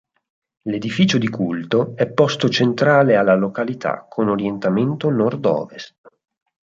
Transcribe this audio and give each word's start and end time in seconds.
L'edificio 0.63 1.19
di 1.19 1.29
culto 1.29 1.95
è 1.95 2.07
posto 2.11 2.49
centrale 2.49 3.17
alla 3.17 3.35
località 3.35 4.07
con 4.09 4.29
orientamento 4.29 5.11
nord 5.11 5.45
ovest. 5.45 5.95